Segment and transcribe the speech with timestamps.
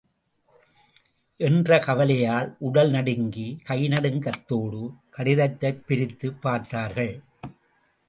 [1.37, 4.93] என்ற கவலையால், உடல் நடுங்கி, கைநடுக்கத் தோடு
[5.09, 7.21] கடிதத்தைப் பிரித்துப் பார்த்தார்கள்.